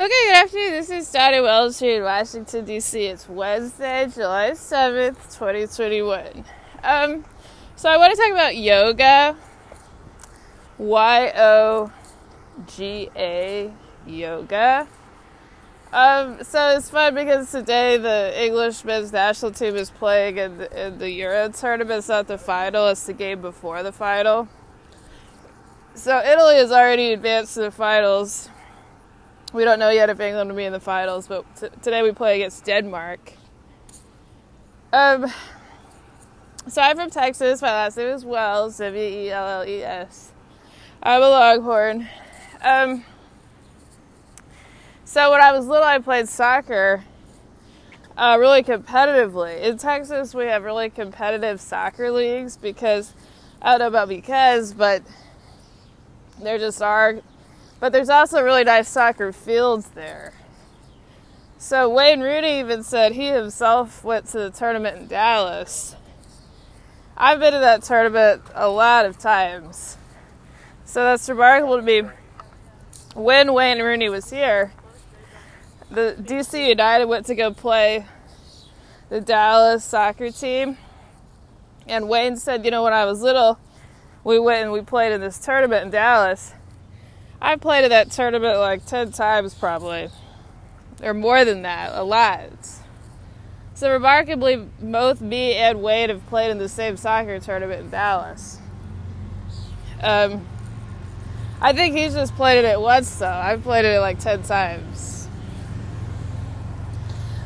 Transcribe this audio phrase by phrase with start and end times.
[0.00, 0.70] Okay, good afternoon.
[0.74, 3.06] This is Dottie Wells here in Washington, D.C.
[3.06, 6.44] It's Wednesday, July 7th, 2021.
[6.84, 7.24] Um,
[7.74, 9.36] so I want to talk about yoga.
[10.78, 11.90] Y O
[12.68, 13.72] G A,
[14.06, 14.86] yoga.
[15.92, 20.86] Um, so it's fun because today the English men's national team is playing in the,
[20.86, 21.98] in the Euro tournament.
[21.98, 24.46] It's not the final, it's the game before the final.
[25.94, 28.48] So Italy has already advanced to the finals
[29.52, 32.12] we don't know yet if England will be in the finals, but t- today we
[32.12, 33.32] play against Denmark.
[34.92, 35.32] Um,
[36.66, 37.62] so I'm from Texas.
[37.62, 40.32] My last name is Wells, W E L L E S.
[41.02, 42.08] I'm a Longhorn.
[42.60, 43.04] Um,
[45.04, 47.04] so when I was little, I played soccer
[48.16, 49.62] uh, really competitively.
[49.62, 53.14] In Texas, we have really competitive soccer leagues because
[53.62, 55.02] I don't know about because, but
[56.42, 57.20] there just are
[57.80, 60.32] but there's also really nice soccer fields there.
[61.58, 65.96] So Wayne Rooney even said he himself went to the tournament in Dallas.
[67.16, 69.96] I've been to that tournament a lot of times.
[70.84, 72.02] So that's remarkable to me.
[73.14, 74.72] When Wayne Rooney was here,
[75.90, 78.06] the DC United went to go play
[79.08, 80.78] the Dallas soccer team.
[81.88, 83.58] And Wayne said, you know, when I was little,
[84.22, 86.54] we went and we played in this tournament in Dallas.
[87.40, 90.10] I played at that tournament like 10 times probably,
[91.02, 92.50] or more than that, a lot.
[93.74, 98.58] So, remarkably, both me and Wade have played in the same soccer tournament in Dallas.
[100.02, 100.44] Um,
[101.60, 103.26] I think he's just played it once, though.
[103.28, 105.28] I've played it like 10 times.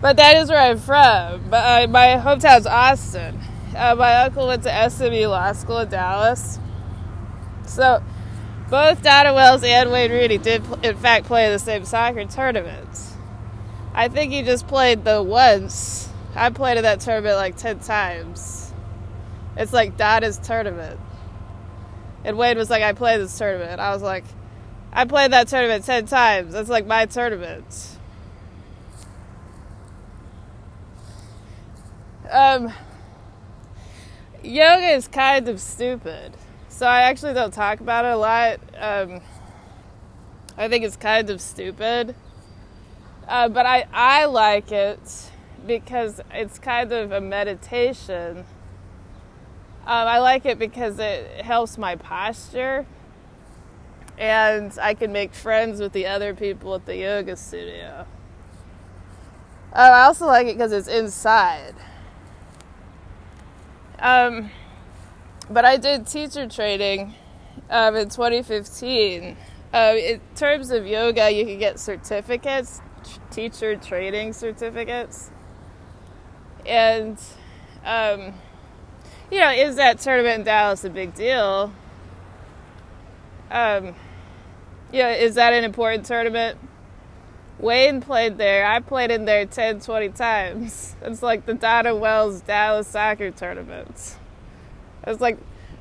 [0.00, 1.50] But that is where I'm from.
[1.50, 3.38] But uh, my hometown's Austin.
[3.76, 6.58] Uh, my uncle went to SMU Law School in Dallas.
[7.66, 8.02] So,
[8.74, 13.14] both Donna Wells and Wayne Rooney did, in fact, play the same soccer tournaments.
[13.94, 16.08] I think he just played the once.
[16.34, 18.72] I played in that tournament like 10 times.
[19.56, 20.98] It's like Donna's tournament.
[22.24, 23.80] And Wayne was like, I played this tournament.
[23.80, 24.24] I was like,
[24.92, 26.52] I played that tournament 10 times.
[26.52, 27.96] That's like my tournament.
[32.28, 32.72] Um,
[34.42, 36.36] yoga is kind of stupid.
[36.74, 38.58] So I actually don't talk about it a lot.
[38.76, 39.20] Um,
[40.56, 42.16] I think it's kind of stupid.
[43.28, 44.98] Uh, but I, I like it
[45.64, 48.38] because it's kind of a meditation.
[48.38, 48.44] Um,
[49.86, 52.86] I like it because it helps my posture.
[54.18, 58.04] And I can make friends with the other people at the yoga studio.
[59.72, 61.76] Uh, I also like it because it's inside.
[64.00, 64.50] Um,
[65.50, 67.14] but I did teacher training
[67.70, 69.36] um, in 2015.
[69.72, 72.80] Uh, in terms of yoga, you can get certificates,
[73.30, 75.30] teacher training certificates.
[76.64, 77.18] And,
[77.84, 78.34] um,
[79.30, 81.72] you know, is that tournament in Dallas a big deal?
[83.50, 83.94] Um,
[84.92, 86.58] yeah, is that an important tournament?
[87.58, 88.66] Wayne played there.
[88.66, 90.96] I played in there 10, 20 times.
[91.02, 94.16] It's like the Donna Wells Dallas soccer tournaments.
[95.06, 95.38] It's like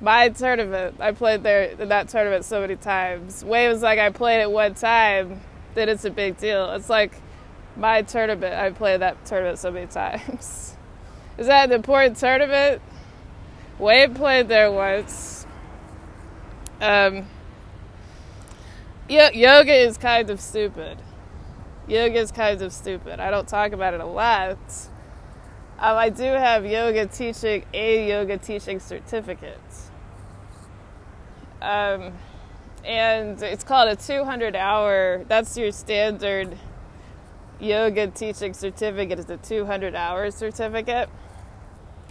[0.00, 0.96] my tournament.
[1.00, 3.44] I played there in that tournament so many times.
[3.44, 5.40] Way was like I played it one time,
[5.74, 6.70] then it's a big deal.
[6.72, 7.12] It's like
[7.76, 8.54] my tournament.
[8.54, 10.76] I played that tournament so many times.
[11.38, 12.80] Is that an important tournament?
[13.78, 15.46] Wade played there once.
[16.80, 17.26] Um,
[19.08, 20.98] yoga is kind of stupid.
[21.86, 23.20] Yoga is kind of stupid.
[23.20, 24.58] I don't talk about it a lot
[25.78, 29.60] um, I do have yoga teaching, a yoga teaching certificate.
[31.60, 32.12] Um,
[32.84, 36.56] and it's called a 200 hour, that's your standard
[37.60, 41.10] yoga teaching certificate, it's a 200 hour certificate.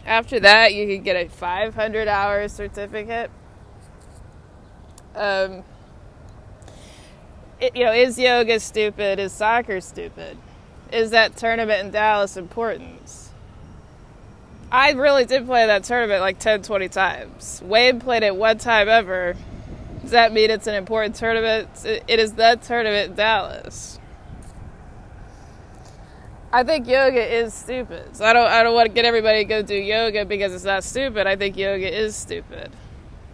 [0.05, 3.31] After that, you can get a 500 hour certificate.
[5.15, 5.63] Um,
[7.59, 9.17] it, you know, is yoga stupid?
[9.17, 10.37] Is soccer stupid?
[10.91, 13.24] Is that tournament in Dallas important?
[14.75, 17.61] I really did play that tournament like 10, 20 times.
[17.63, 19.33] Wade played it one time ever.
[20.01, 21.69] Does that mean it's an important tournament?
[21.85, 24.01] It is that tournament in Dallas.
[26.51, 28.17] I think yoga is stupid.
[28.17, 30.65] So I don't I don't want to get everybody to go do yoga because it's
[30.65, 31.25] not stupid.
[31.25, 32.69] I think yoga is stupid.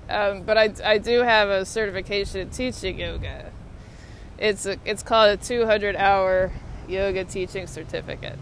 [0.10, 3.52] Um, but I, I do have a certification in teaching yoga.
[4.38, 6.52] It's a, it's called a 200 hour
[6.88, 8.38] yoga teaching certificate.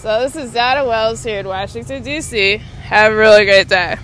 [0.00, 2.58] So this is Donna Wells here in Washington, D.C.
[2.58, 3.96] Have a really great day.